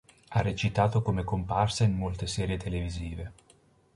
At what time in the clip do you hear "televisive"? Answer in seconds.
2.57-3.33